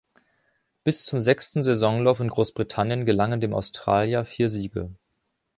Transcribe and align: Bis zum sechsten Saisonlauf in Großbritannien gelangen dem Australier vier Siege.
Bis 0.83 1.05
zum 1.05 1.19
sechsten 1.19 1.63
Saisonlauf 1.63 2.19
in 2.21 2.29
Großbritannien 2.29 3.05
gelangen 3.05 3.39
dem 3.39 3.53
Australier 3.53 4.25
vier 4.25 4.49
Siege. 4.49 4.89